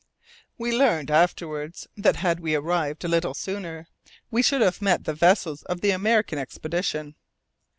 [0.57, 3.85] We learned afterwards that had we arrived a little sooner,
[4.31, 7.13] we should have met the vessels of the American expedition.